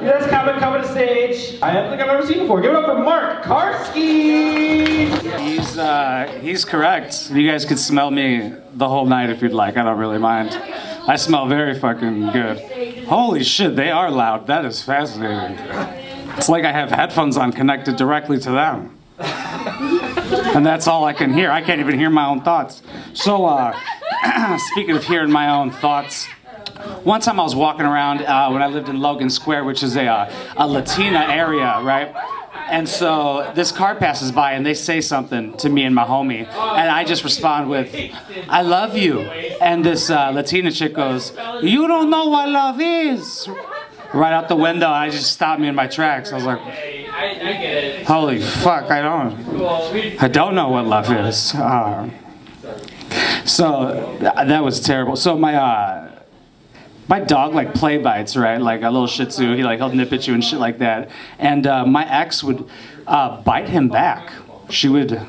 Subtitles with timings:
[0.00, 1.58] This comic coming to stage.
[1.60, 2.60] I don't think I've ever seen before.
[2.62, 5.08] Give it up for Mark Karski.
[5.38, 7.30] He's uh, he's correct.
[7.30, 9.76] You guys could smell me the whole night if you'd like.
[9.76, 10.50] I don't really mind.
[11.06, 13.04] I smell very fucking good.
[13.04, 14.46] Holy shit, they are loud.
[14.46, 15.58] That is fascinating.
[16.36, 18.96] It's like I have headphones on connected directly to them.
[19.18, 21.50] And that's all I can hear.
[21.50, 22.82] I can't even hear my own thoughts.
[23.12, 23.78] So, uh,
[24.72, 26.26] speaking of hearing my own thoughts,
[27.04, 29.96] one time I was walking around uh, when I lived in Logan Square, which is
[29.96, 32.14] a, uh, a Latina area, right?
[32.68, 36.46] And so this car passes by and they say something to me and my homie,
[36.46, 37.92] and I just respond with,
[38.48, 39.22] "I love you."
[39.60, 43.48] And this uh, Latina chick goes, "You don't know what love is."
[44.12, 46.32] Right out the window, and I just stopped me in my tracks.
[46.32, 46.60] I was like,
[48.06, 52.08] "Holy fuck, I don't, I don't know what love is." Uh,
[53.44, 55.16] so that was terrible.
[55.16, 56.09] So my uh,
[57.10, 58.60] my dog like play bites, right?
[58.60, 61.10] Like a little Shih Tzu, he like he'll nip at you and shit like that.
[61.38, 62.66] And uh, my ex would
[63.06, 64.32] uh, bite him back.
[64.70, 65.20] She would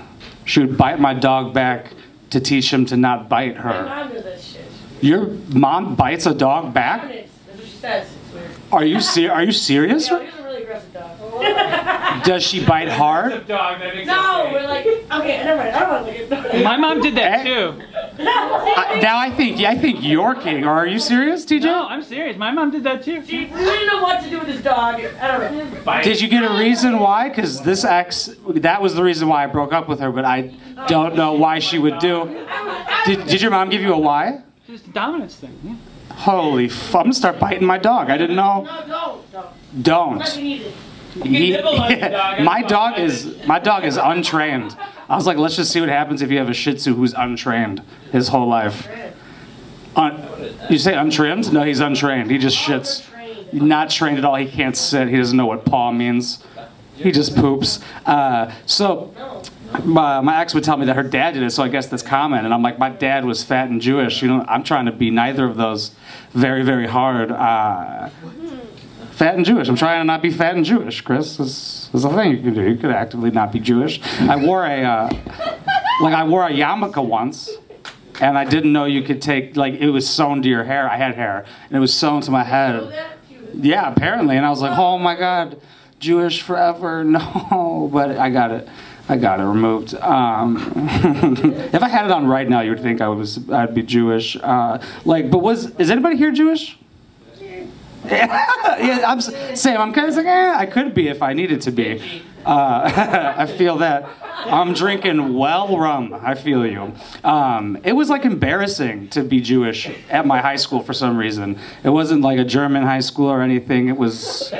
[0.45, 1.91] she would bite my dog back
[2.29, 3.83] to teach him to not bite her.
[3.85, 4.65] Mom does that shit.
[5.01, 7.01] Your mom bites a dog back?
[7.01, 8.07] That's what she says.
[8.25, 8.51] It's weird.
[8.71, 10.09] Are you ser- Are you serious?
[10.09, 11.17] Yeah, he's a really aggressive dog.
[12.23, 13.47] Does she bite hard?
[13.47, 15.75] Dog, no, we're like, okay, never mind.
[15.75, 17.43] I don't want to look at My mom did that Eh?
[17.45, 17.81] too.
[18.27, 20.63] Uh, now I think I think you're king.
[20.65, 21.63] Are you serious, TJ?
[21.63, 22.37] No, I'm serious.
[22.37, 23.25] My mom did that too.
[23.25, 24.95] She we didn't know what to do with this dog.
[25.01, 26.01] I don't know.
[26.01, 27.29] Did you get a reason why?
[27.29, 30.53] Because this ex, that was the reason why I broke up with her, but I
[30.87, 32.25] don't know why she would do.
[33.05, 34.41] Did, did your mom give you a why?
[34.67, 35.57] It's the dominance thing.
[35.63, 35.75] Yeah.
[36.15, 38.09] Holy f- I'm gonna start biting my dog.
[38.09, 38.61] I didn't know.
[38.63, 39.83] No, don't, don't.
[39.83, 40.90] Don't.
[41.15, 41.41] Unless you need it.
[41.41, 44.75] He- nibble on your dog, my dog is my dog is untrained.
[45.09, 47.13] I was like, let's just see what happens if you have a Shih Tzu who's
[47.13, 47.81] untrained
[48.11, 48.87] his whole life.
[49.95, 50.23] Un-
[50.69, 51.51] you say untrimmed?
[51.51, 52.31] No, he's untrained.
[52.31, 53.05] He just shits.
[53.51, 54.35] Not trained at all.
[54.35, 55.09] He can't sit.
[55.09, 56.41] He doesn't know what paw means.
[56.95, 57.79] He just poops.
[58.05, 59.13] Uh, so
[59.83, 62.03] my, my ex would tell me that her dad did it, so I guess that's
[62.03, 62.45] common.
[62.45, 64.21] And I'm like, my dad was fat and Jewish.
[64.21, 65.91] You know, I'm trying to be neither of those
[66.31, 67.31] very, very hard.
[67.31, 68.09] Uh,
[69.21, 69.69] fat and Jewish.
[69.69, 71.37] I'm trying to not be fat and Jewish, Chris.
[71.37, 72.67] This is a thing you can do.
[72.67, 74.01] You could actively not be Jewish.
[74.19, 75.09] I wore a, uh,
[76.01, 77.47] like I wore a yarmulke once,
[78.19, 80.89] and I didn't know you could take, like it was sewn to your hair.
[80.89, 83.13] I had hair, and it was sewn to my head.
[83.53, 84.37] Yeah, apparently.
[84.37, 85.61] And I was like, oh my God,
[85.99, 87.03] Jewish forever.
[87.11, 88.67] No, but I got it.
[89.07, 89.93] I got it removed.
[89.93, 90.57] Um,
[91.73, 94.35] if I had it on right now, you would think I was I'd be Jewish.
[94.35, 96.79] Uh, like, but was is anybody here Jewish?
[98.81, 99.79] yeah, I'm Sam.
[99.79, 102.23] I'm kind of like, eh, I could be if I needed to be.
[102.45, 104.09] Uh, I feel that.
[104.21, 106.13] I'm drinking well rum.
[106.13, 106.91] I feel you.
[107.23, 111.57] Um, it was like embarrassing to be Jewish at my high school for some reason.
[111.85, 113.87] It wasn't like a German high school or anything.
[113.87, 114.51] It was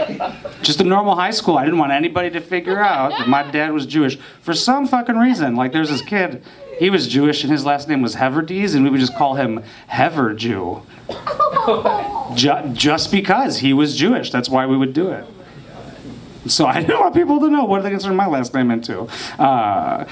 [0.62, 1.57] just a normal high school.
[1.57, 5.18] I didn't want anybody to figure out that my dad was Jewish for some fucking
[5.18, 5.57] reason.
[5.57, 6.41] Like there's this kid.
[6.79, 9.63] He was Jewish and his last name was Heverdes, and we would just call him
[9.88, 10.83] Hever Jew.
[12.35, 14.31] Ju- just because he was Jewish.
[14.31, 15.25] That's why we would do it.
[16.47, 19.03] So I didn't want people to know what they consider my last name into.
[19.39, 20.05] Uh,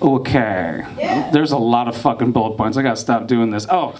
[0.00, 0.84] okay.
[1.32, 2.76] There's a lot of fucking bullet points.
[2.76, 3.66] I gotta stop doing this.
[3.70, 3.98] Oh.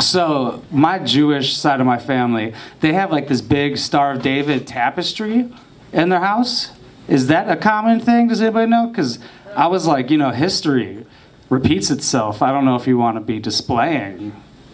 [0.00, 4.66] So my Jewish side of my family, they have like this big Star of David
[4.66, 5.52] tapestry
[5.92, 6.70] in their house.
[7.08, 8.28] Is that a common thing?
[8.28, 8.86] Does anybody know?
[8.86, 9.18] Because
[9.56, 11.04] I was like, you know, history
[11.50, 12.42] repeats itself.
[12.42, 14.32] I don't know if you want to be displaying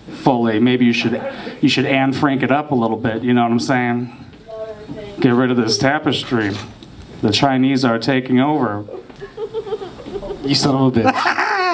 [0.08, 0.58] fully.
[0.58, 1.22] Maybe you should
[1.60, 3.22] you should Anne Frank it up a little bit.
[3.22, 4.24] You know what I'm saying?
[5.20, 6.54] Get rid of this tapestry.
[7.22, 8.84] The Chinese are taking over.
[10.44, 11.12] You son of a bitch.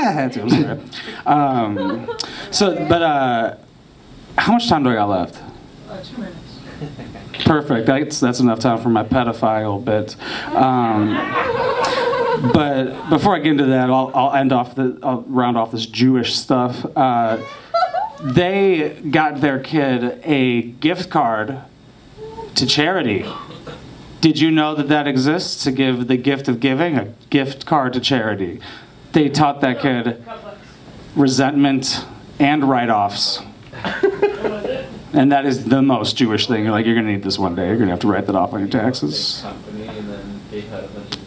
[0.04, 0.90] That's what I'm saying.
[1.26, 2.18] Um,
[2.50, 3.56] so, but uh,
[4.38, 5.40] how much time do I got left?
[7.44, 7.86] Perfect.
[7.86, 10.16] That's that's enough time for my pedophile bit.
[10.54, 11.14] Um,
[12.52, 15.86] but before I get into that, I'll, I'll end off the I'll round off this
[15.86, 16.84] Jewish stuff.
[16.96, 17.38] Uh,
[18.24, 21.60] they got their kid a gift card
[22.54, 23.26] to charity.
[24.20, 27.92] Did you know that that exists to give the gift of giving a gift card
[27.92, 28.60] to charity?
[29.12, 30.24] They taught that kid
[31.14, 32.04] resentment
[32.38, 33.40] and write-offs.
[35.14, 36.64] And that is the most Jewish thing.
[36.64, 37.68] You're like, you're gonna need this one day.
[37.68, 39.44] You're gonna have to write that off on your taxes.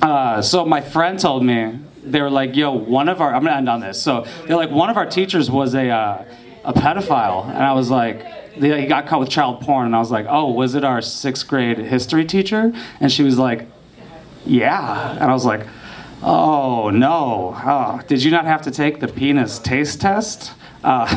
[0.01, 3.55] Uh, so my friend told me they were like, "Yo, one of our I'm gonna
[3.55, 6.25] end on this." So they're like, one of our teachers was a uh,
[6.67, 10.11] a pedophile, and I was like, he got caught with child porn, and I was
[10.11, 13.67] like, "Oh, was it our sixth grade history teacher?" And she was like,
[14.45, 15.65] "Yeah," and I was like,
[16.21, 17.55] "Oh no!
[17.65, 20.53] Oh, did you not have to take the penis taste test?"
[20.83, 21.07] Uh,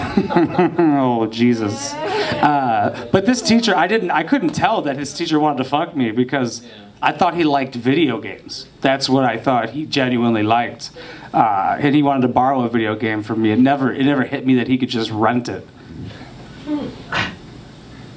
[0.78, 1.94] oh Jesus!
[1.94, 5.96] Uh, but this teacher, I didn't, I couldn't tell that his teacher wanted to fuck
[5.96, 6.62] me because
[7.02, 8.66] I thought he liked video games.
[8.80, 10.90] That's what I thought he genuinely liked,
[11.32, 13.52] uh, and he wanted to borrow a video game from me.
[13.52, 15.66] It never, it never hit me that he could just rent it.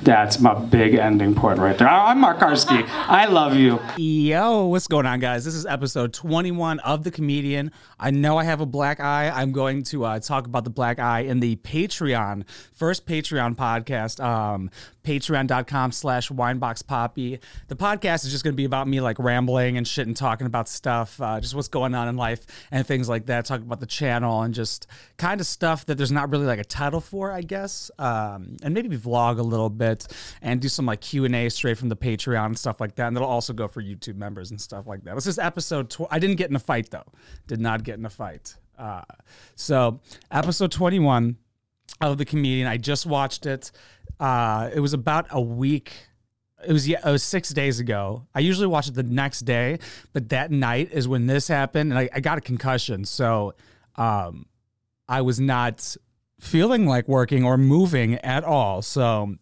[0.04, 1.88] That's my big ending point right there.
[1.88, 2.86] I'm Mark Karski.
[2.90, 3.80] I love you.
[3.96, 5.46] Yo, what's going on, guys?
[5.46, 7.72] This is episode 21 of The Comedian.
[7.98, 9.30] I know I have a black eye.
[9.30, 14.22] I'm going to uh, talk about the black eye in the Patreon, first Patreon podcast,
[14.22, 14.70] um,
[15.06, 17.40] patreon.com slash wineboxpoppy.
[17.70, 20.48] The podcast is just going to be about me like rambling and shit and talking
[20.48, 23.80] about stuff, uh, just what's going on in life and things like that, talking about
[23.80, 24.86] the channel and just
[25.16, 27.90] kind of stuff that there's not really like a title for, I guess.
[27.98, 29.93] Um, and maybe vlog a little bit
[30.42, 33.07] and do some like Q&A straight from the Patreon and stuff like that.
[33.07, 35.16] And that'll also go for YouTube members and stuff like that.
[35.16, 37.06] This is episode tw- I didn't get in a fight though.
[37.48, 38.56] Did not get in a fight.
[38.78, 39.01] Uh,
[39.56, 40.00] so
[40.31, 41.38] episode 21
[42.01, 42.68] of the comedian.
[42.68, 43.72] I just watched it.
[44.19, 45.94] Uh, it was about a week.
[46.66, 48.25] It was yeah, it was six days ago.
[48.34, 49.80] I usually watch it the next day,
[50.13, 53.54] but that night is when this happened, and I, I got a concussion, so
[53.98, 54.45] um,
[55.10, 55.98] I was not
[56.40, 58.81] feeling like working or moving at all.
[58.81, 59.36] So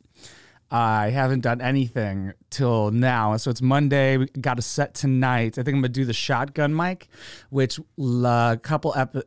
[0.74, 3.36] I haven't done anything till now.
[3.36, 4.16] So it's Monday.
[4.16, 5.58] We got a set tonight.
[5.58, 7.10] I think I'm gonna do the shotgun mic,
[7.50, 9.24] which a couple epi-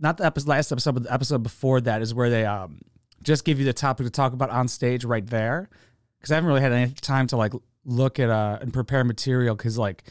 [0.00, 2.80] not the episode last episode, but the episode before that is where they um
[3.22, 5.70] just give you the topic to talk about on stage right there.
[6.18, 7.52] Because I haven't really had any time to like
[7.84, 10.02] look at uh and prepare material because like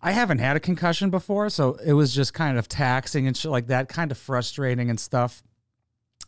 [0.00, 3.50] I haven't had a concussion before, so it was just kind of taxing and shit
[3.50, 5.42] like that, kind of frustrating and stuff.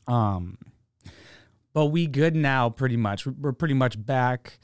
[0.06, 0.58] Um
[1.72, 3.26] but we good now pretty much.
[3.26, 4.58] We're pretty much back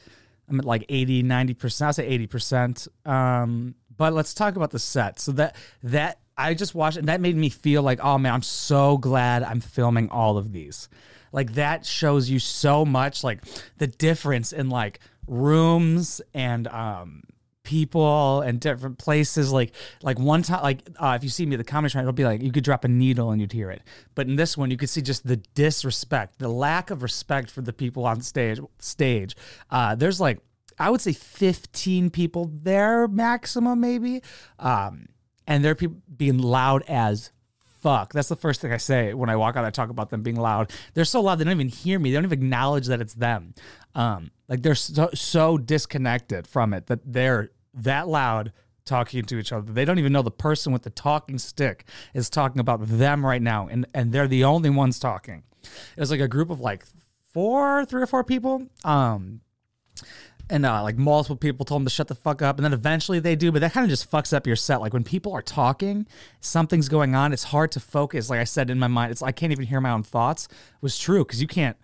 [0.49, 5.21] i'm at like 80 90% i'll say 80% um, but let's talk about the set.
[5.21, 8.43] So that that i just watched and that made me feel like oh man i'm
[8.43, 10.89] so glad i'm filming all of these.
[11.33, 13.43] Like that shows you so much like
[13.79, 17.23] the difference in like rooms and um
[17.65, 19.53] people and different places.
[19.53, 19.73] Like
[20.03, 22.25] like one time, like uh, if you see me at the comedy shrine, it'll be
[22.25, 23.83] like you could drop a needle and you'd hear it.
[24.15, 27.63] But in this one, you could see just the disrespect, the lack of respect for
[27.63, 28.61] the people on stage.
[28.79, 29.35] Stage.
[29.71, 30.39] Uh, there's like
[30.79, 34.23] I would say 15 people there maximum, maybe.
[34.59, 35.07] Um,
[35.47, 37.31] and they're being loud as
[37.85, 38.15] fuck.
[38.15, 39.65] That's the first thing I say when I walk out.
[39.67, 40.73] I talk about them being loud.
[40.95, 42.11] They're so loud they don't even hear me.
[42.11, 43.55] They don't even acknowledge that it's them.
[43.95, 48.53] Um, like they're so, so disconnected from it that they're that loud
[48.87, 49.71] talking to each other.
[49.71, 51.85] They don't even know the person with the talking stick
[52.15, 55.43] is talking about them right now, and and they're the only ones talking.
[55.63, 56.87] It was like a group of like
[57.35, 58.67] four, three or four people.
[58.83, 59.43] Um,
[60.51, 63.19] and uh, like multiple people told them to shut the fuck up, and then eventually
[63.19, 63.51] they do.
[63.51, 64.81] But that kind of just fucks up your set.
[64.81, 66.07] Like when people are talking,
[66.41, 67.33] something's going on.
[67.33, 68.29] It's hard to focus.
[68.29, 70.47] Like I said in my mind, it's I can't even hear my own thoughts.
[70.47, 71.77] It was true because you can't.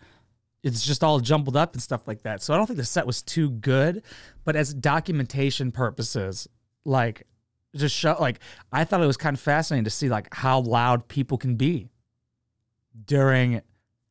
[0.63, 2.43] It's just all jumbled up and stuff like that.
[2.43, 4.03] So I don't think the set was too good,
[4.45, 6.47] but as documentation purposes,
[6.85, 7.27] like
[7.75, 8.41] just show like
[8.73, 11.89] I thought it was kind of fascinating to see like how loud people can be
[13.07, 13.63] during,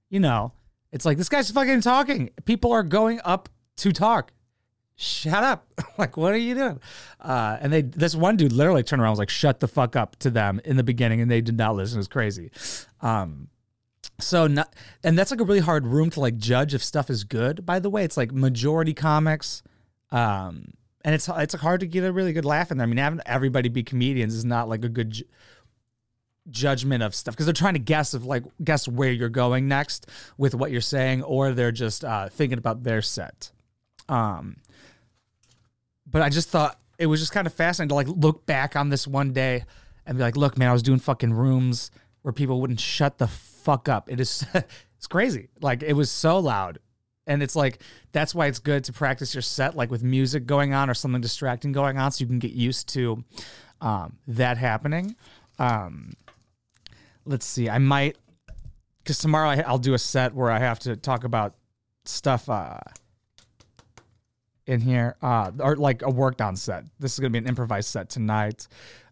[0.09, 0.53] you know,
[0.91, 2.31] it's like this guy's fucking talking.
[2.45, 3.47] People are going up
[3.77, 4.31] to talk
[4.99, 5.65] shut up.
[5.97, 6.79] like, what are you doing?
[7.19, 10.17] Uh, and they, this one dude literally turned around was like, shut the fuck up
[10.17, 11.21] to them in the beginning.
[11.21, 11.97] And they did not listen.
[11.97, 12.51] It was crazy.
[13.01, 13.47] Um,
[14.19, 14.73] so not,
[15.03, 17.65] and that's like a really hard room to like judge if stuff is good.
[17.65, 19.63] By the way, it's like majority comics.
[20.11, 20.73] Um,
[21.05, 22.85] and it's, it's hard to get a really good laugh in there.
[22.85, 25.23] I mean, having everybody be comedians is not like a good ju-
[26.49, 30.07] judgment of stuff because they're trying to guess of like guess where you're going next
[30.37, 33.51] with what you're saying, or they're just uh, thinking about their set.
[34.09, 34.57] Um,
[36.09, 38.89] but I just thought it was just kind of fascinating to like look back on
[38.89, 39.63] this one day
[40.05, 43.27] and be like, look, man, I was doing fucking rooms where people wouldn't shut the
[43.27, 44.11] fuck up.
[44.11, 45.49] It is it's crazy.
[45.61, 46.79] Like it was so loud.
[47.27, 50.73] And it's like that's why it's good to practice your set like with music going
[50.73, 53.23] on or something distracting going on so you can get used to
[53.81, 55.15] um, that happening.
[55.57, 56.13] Um,
[57.25, 57.69] let's see.
[57.69, 58.17] I might
[59.03, 61.55] because tomorrow I, I'll do a set where I have to talk about
[62.05, 62.79] stuff uh,
[64.69, 66.85] in here, uh, or like a worked on set.
[66.99, 68.67] This is gonna be an improvised set tonight.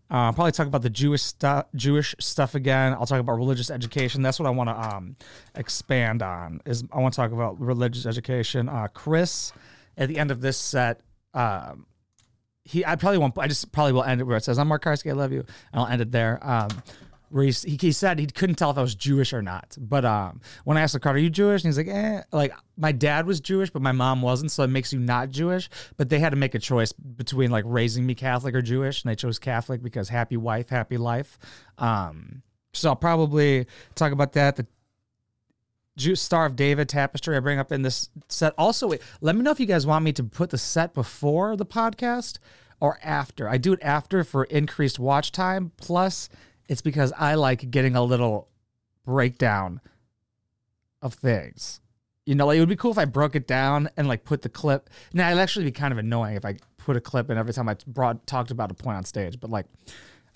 [0.09, 2.93] Uh, probably talk about the Jewish stuff, Jewish stuff again.
[2.93, 4.21] I'll talk about religious education.
[4.21, 5.15] That's what I want to um,
[5.55, 6.61] expand on.
[6.65, 8.69] Is I want to talk about religious education.
[8.69, 9.51] Uh, Chris,
[9.97, 11.01] at the end of this set,
[11.33, 11.87] um,
[12.63, 13.37] he I probably won't.
[13.37, 15.39] I just probably will end it where it says, "I'm Mark Karski, I love you,"
[15.39, 16.39] and I'll end it there.
[16.41, 16.69] Um,
[17.29, 19.75] where he, he said he couldn't tell if I was Jewish or not.
[19.79, 22.53] But um, when I asked the crowd, "Are you Jewish?" and he's like, "Eh." Like
[22.77, 25.69] my dad was Jewish, but my mom wasn't, so it makes you not Jewish.
[25.97, 29.11] But they had to make a choice between like raising me Catholic or Jewish, and
[29.11, 31.37] they chose Catholic because happy wife, happy life.
[31.77, 32.41] Um,
[32.73, 33.65] so I'll probably
[33.95, 34.55] talk about that.
[34.55, 34.67] The
[35.97, 38.53] Ju- Star of David tapestry I bring up in this set.
[38.57, 41.57] Also, wait, let me know if you guys want me to put the set before
[41.57, 42.37] the podcast
[42.79, 43.49] or after.
[43.49, 45.71] I do it after for increased watch time.
[45.77, 46.29] Plus,
[46.67, 48.49] it's because I like getting a little
[49.05, 49.81] breakdown
[51.01, 51.79] of things.
[52.25, 54.41] You know, like it would be cool if I broke it down and like put
[54.41, 54.89] the clip.
[55.13, 57.69] Now it'd actually be kind of annoying if I put a clip in every time
[57.69, 59.39] I brought talked about a point on stage.
[59.39, 59.65] But like,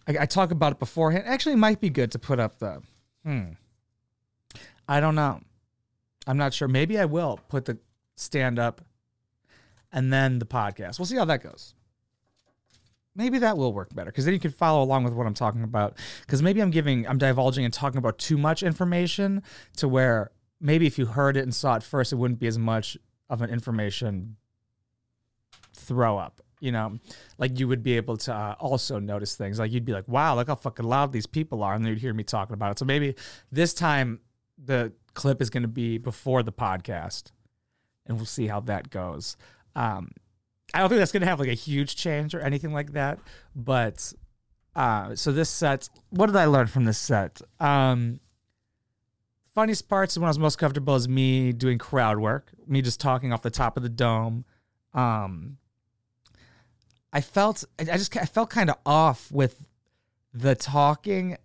[0.08, 1.26] I, I talk about it beforehand.
[1.28, 2.82] Actually, it might be good to put up the.
[3.26, 3.52] Hmm.
[4.88, 5.42] I don't know.
[6.28, 6.68] I'm not sure.
[6.68, 7.78] Maybe I will put the
[8.16, 8.82] stand up
[9.92, 11.00] and then the podcast.
[11.00, 11.74] We'll see how that goes.
[13.16, 15.64] Maybe that will work better because then you can follow along with what I'm talking
[15.64, 15.98] about.
[16.22, 19.44] Because maybe I'm giving, I'm divulging and talking about too much information
[19.78, 22.58] to where maybe if you heard it and saw it first, it wouldn't be as
[22.58, 22.98] much
[23.30, 24.38] of an information
[25.74, 26.42] throw up.
[26.60, 27.00] You know,
[27.40, 29.58] like you would be able to uh, also notice things.
[29.58, 32.14] Like you'd be like, "Wow, look how fucking loud these people are," and you'd hear
[32.14, 32.80] me talking about it.
[32.80, 33.16] So maybe
[33.52, 34.20] this time
[34.64, 37.32] the clip is going to be before the podcast,
[38.06, 39.38] and we'll see how that goes.
[39.76, 40.12] Um,
[40.74, 43.20] I don't think that's going to have like a huge change or anything like that.
[43.56, 44.14] But
[44.76, 47.42] uh, so this set, what did I learn from this set?
[47.60, 48.20] Um,
[49.54, 53.34] funniest parts when I was most comfortable is me doing crowd work, me just talking
[53.34, 54.46] off the top of the dome.
[54.94, 55.58] Um,
[57.14, 59.66] I felt I just I felt kind of off with
[60.34, 61.38] the talking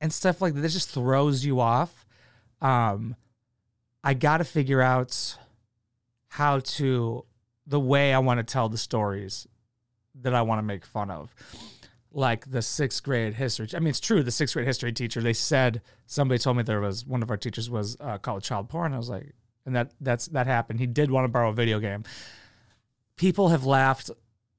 [0.00, 0.60] and stuff like that.
[0.60, 2.06] This just throws you off.
[2.60, 3.16] Um,
[4.04, 5.36] I got to figure out
[6.28, 7.24] how to
[7.66, 9.46] the way I want to tell the stories
[10.20, 11.34] that I want to make fun of.
[12.14, 13.68] Like the sixth grade history.
[13.74, 14.22] I mean, it's true.
[14.22, 15.22] The sixth grade history teacher.
[15.22, 18.68] They said somebody told me there was one of our teachers was uh, called child
[18.68, 18.92] porn.
[18.92, 19.32] I was like,
[19.64, 20.78] and that that's that happened.
[20.78, 22.04] He did want to borrow a video game.
[23.16, 24.10] People have laughed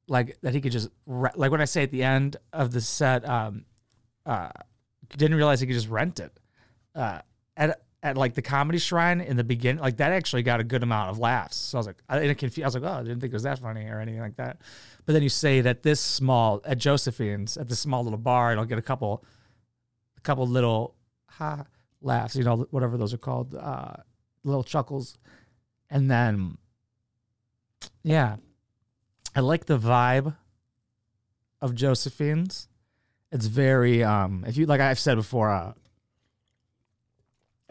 [0.07, 3.27] like that he could just like when I say at the end of the set,
[3.29, 3.65] um,
[4.25, 4.49] uh,
[5.15, 6.31] didn't realize he could just rent it.
[6.95, 7.19] Uh,
[7.55, 10.83] at at like the comedy shrine in the beginning, like that actually got a good
[10.83, 11.55] amount of laughs.
[11.55, 13.31] So I was like, I, and it confu- I was like, oh, I didn't think
[13.31, 14.57] it was that funny or anything like that.
[15.05, 18.59] But then you say that this small at Josephine's at this small little bar, and
[18.59, 19.23] I'll get a couple,
[20.17, 20.95] a couple little
[21.27, 21.65] ha
[22.01, 23.93] laughs, you know, whatever those are called, uh,
[24.43, 25.17] little chuckles,
[25.89, 26.57] and then,
[28.03, 28.35] yeah,
[29.33, 30.35] I like the vibe
[31.61, 32.67] of Josephine's.
[33.31, 35.73] It's very um if you like I've said before, uh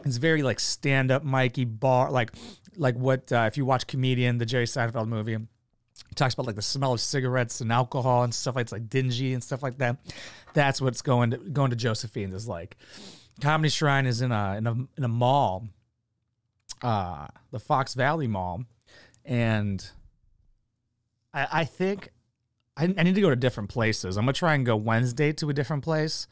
[0.05, 2.31] it's very like stand up Mikey bar like
[2.75, 5.37] like what uh, if you watch comedian the Jerry Seinfeld movie
[6.13, 8.87] he talks about like the smell of cigarettes and alcohol and stuff like it's like
[8.87, 9.97] dingy and stuff like that.
[10.53, 12.77] That's what's going to going to Josephine's is like.
[13.41, 15.67] Comedy Shrine is in a in a in a mall,
[16.83, 18.63] uh, the Fox Valley Mall,
[19.25, 19.83] and
[21.33, 22.09] I, I think
[22.77, 24.17] I, I need to go to different places.
[24.17, 26.27] I'm gonna try and go Wednesday to a different place,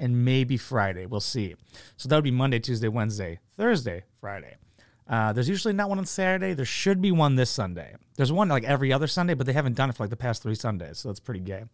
[0.00, 1.06] and maybe Friday.
[1.06, 1.54] We'll see.
[1.96, 4.56] So that would be Monday, Tuesday, Wednesday, Thursday, Friday.
[5.06, 6.54] Uh, there's usually not one on Saturday.
[6.54, 7.94] There should be one this Sunday.
[8.16, 10.42] There's one like every other Sunday, but they haven't done it for like the past
[10.42, 11.64] three Sundays, so that's pretty gay.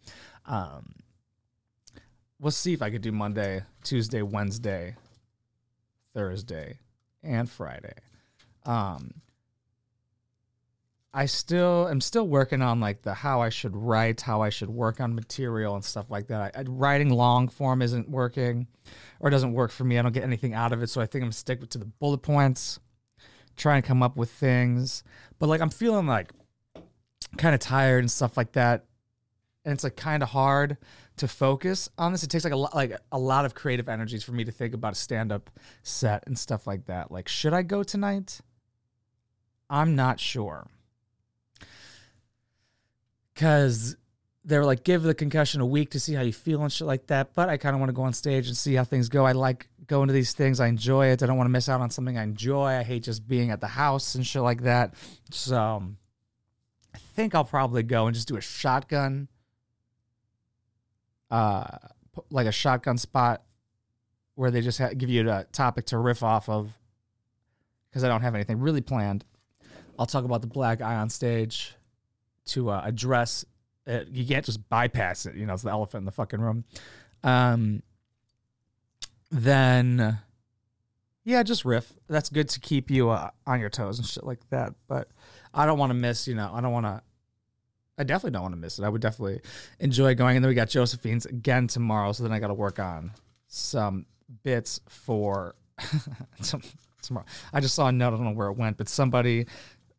[0.45, 0.95] Um,
[2.39, 4.95] we'll see if I could do Monday, Tuesday, Wednesday,
[6.13, 6.79] Thursday,
[7.23, 7.93] and Friday.
[8.65, 9.13] Um,
[11.13, 14.69] I still am still working on like the how I should write, how I should
[14.69, 16.55] work on material and stuff like that.
[16.55, 18.67] I, I, writing long form isn't working,
[19.19, 19.97] or doesn't work for me.
[19.97, 22.19] I don't get anything out of it, so I think I'm stick to the bullet
[22.19, 22.79] points,
[23.55, 25.03] try and come up with things.
[25.39, 26.31] But like I'm feeling like
[27.37, 28.85] kind of tired and stuff like that,
[29.65, 30.77] and it's like kind of hard
[31.17, 32.23] to focus on this.
[32.23, 34.73] It takes like a lot, like a lot of creative energies for me to think
[34.73, 35.49] about a stand up
[35.83, 37.11] set and stuff like that.
[37.11, 38.41] Like, should I go tonight?
[39.69, 40.67] I'm not sure
[43.37, 43.95] because
[44.45, 46.87] they were like, give the concussion a week to see how you feel and shit
[46.87, 47.35] like that.
[47.35, 49.27] But I kind of want to go on stage and see how things go.
[49.27, 50.59] I like going to these things.
[50.59, 51.21] I enjoy it.
[51.21, 52.65] I don't want to miss out on something I enjoy.
[52.65, 54.95] I hate just being at the house and shit like that.
[55.29, 55.83] So
[56.95, 59.27] I think I'll probably go and just do a shotgun,
[61.29, 61.77] uh,
[62.31, 63.43] like a shotgun spot
[64.33, 66.71] where they just ha- give you a topic to riff off of
[67.89, 69.25] because I don't have anything really planned.
[69.99, 71.75] I'll talk about the black eye on stage
[72.47, 73.45] to uh, address
[73.85, 74.09] it.
[74.09, 75.35] You can't just bypass it.
[75.35, 76.65] You know, it's the elephant in the fucking room.
[77.23, 77.83] Um,
[79.31, 80.19] then,
[81.23, 81.91] yeah, just riff.
[82.07, 84.73] That's good to keep you uh, on your toes and shit like that.
[84.87, 85.09] But
[85.53, 87.01] I don't want to miss, you know, I don't want to.
[87.99, 88.83] I definitely don't want to miss it.
[88.83, 89.41] I would definitely
[89.79, 90.35] enjoy going.
[90.35, 92.11] And then we got Josephine's again tomorrow.
[92.11, 93.11] So then I got to work on
[93.47, 94.05] some
[94.43, 95.55] bits for
[97.01, 97.25] tomorrow.
[97.51, 98.09] I just saw a note.
[98.13, 99.47] I don't know where it went, but somebody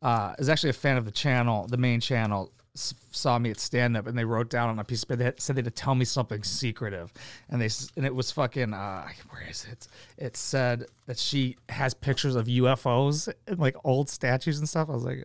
[0.02, 3.58] uh, is actually a fan of the channel, the main channel, s- saw me at
[3.58, 5.60] stand up and they wrote down on a piece of paper they had- said they
[5.60, 7.12] had to tell me something secretive.
[7.48, 9.88] And they and it was fucking uh where is it?
[10.16, 14.88] It said that she has pictures of UFOs and like old statues and stuff.
[14.88, 15.24] I was like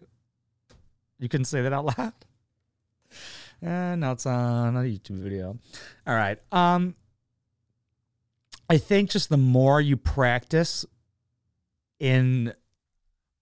[1.19, 2.13] you couldn't say that out loud?
[3.61, 5.57] And now it's on a YouTube video.
[6.07, 6.95] All right um
[8.69, 10.85] I think just the more you practice
[11.99, 12.53] in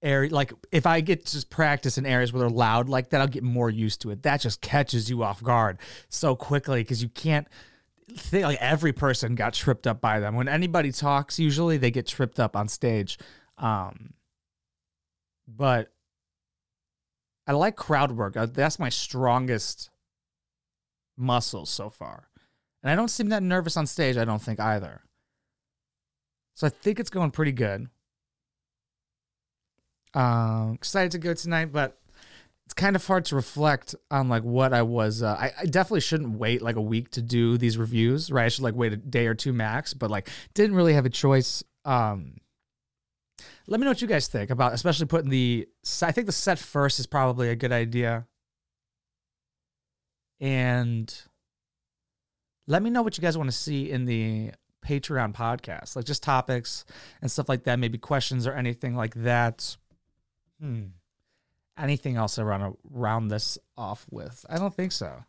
[0.01, 3.21] area like if I get to just practice in areas where they're loud like that,
[3.21, 4.23] I'll get more used to it.
[4.23, 5.79] That just catches you off guard
[6.09, 7.47] so quickly because you can't
[8.15, 10.35] think like every person got tripped up by them.
[10.35, 13.17] When anybody talks, usually they get tripped up on stage.
[13.57, 14.13] Um
[15.47, 15.91] but
[17.47, 18.37] I like crowd work.
[18.37, 19.89] Uh, That's my strongest
[21.17, 22.27] muscle so far.
[22.83, 25.01] And I don't seem that nervous on stage, I don't think either.
[26.55, 27.87] So I think it's going pretty good.
[30.13, 31.97] Um, excited to go tonight, but
[32.65, 35.21] it's kind of hard to reflect on like what I was.
[35.23, 38.45] Uh, I, I definitely shouldn't wait like a week to do these reviews, right?
[38.45, 41.09] I should like wait a day or two max, but like didn't really have a
[41.09, 41.63] choice.
[41.85, 42.37] Um,
[43.67, 45.67] let me know what you guys think about, especially putting the.
[46.01, 48.25] I think the set first is probably a good idea.
[50.39, 51.13] And
[52.67, 54.51] let me know what you guys want to see in the
[54.85, 56.85] Patreon podcast, like just topics
[57.21, 59.77] and stuff like that, maybe questions or anything like that.
[60.61, 60.83] Hmm.
[61.77, 64.45] Anything else I want to round this off with?
[64.49, 65.23] I don't think so.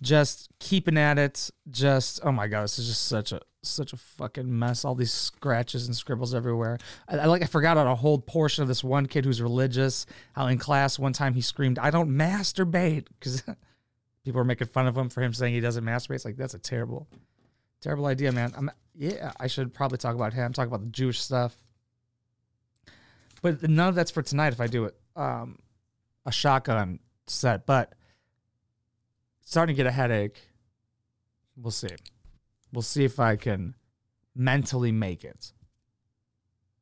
[0.00, 1.50] Just keeping at it.
[1.70, 4.84] Just oh my god, this is just such a such a fucking mess.
[4.84, 6.78] All these scratches and scribbles everywhere.
[7.08, 10.06] I, I like I forgot about a whole portion of this one kid who's religious.
[10.32, 13.42] How in class one time he screamed, "I don't masturbate," because
[14.24, 16.14] people were making fun of him for him saying he doesn't masturbate.
[16.14, 17.06] It's like that's a terrible,
[17.82, 18.52] terrible idea, man.
[18.56, 19.32] I'm yeah.
[19.38, 20.52] I should probably talk about him.
[20.52, 21.56] Talk about the Jewish stuff.
[23.42, 24.96] But none of that's for tonight if I do it.
[25.16, 25.58] Um,
[26.26, 27.94] a shotgun set, but
[29.40, 30.40] starting to get a headache.
[31.56, 31.88] We'll see.
[32.72, 33.74] We'll see if I can
[34.34, 35.52] mentally make it.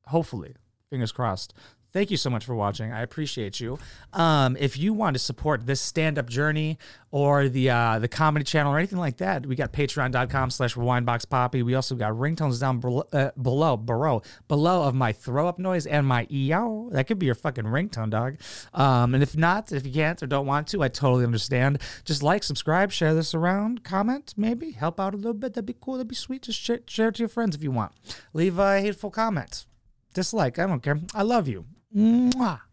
[0.06, 0.54] Hopefully,
[0.90, 1.54] fingers crossed.
[1.96, 2.92] Thank you so much for watching.
[2.92, 3.78] I appreciate you.
[4.12, 6.76] Um, if you want to support this stand-up journey
[7.10, 11.64] or the uh, the comedy channel or anything like that, we got patreon.com slash rewindboxpoppy.
[11.64, 15.86] We also got ringtones down below, uh, below, below, below of my throw up noise
[15.86, 16.90] and my EO.
[16.92, 18.36] That could be your fucking ringtone, dog.
[18.74, 21.80] Um, and if not, if you can't or don't want to, I totally understand.
[22.04, 25.54] Just like, subscribe, share this around, comment, maybe help out a little bit.
[25.54, 25.94] That'd be cool.
[25.94, 26.42] That'd be sweet.
[26.42, 27.92] Just share, share it to your friends if you want.
[28.34, 29.64] Leave a hateful comment
[30.12, 30.58] dislike.
[30.58, 30.98] I don't care.
[31.14, 31.64] I love you.
[31.88, 32.65] 木马